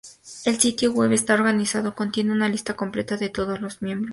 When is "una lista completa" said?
2.31-3.17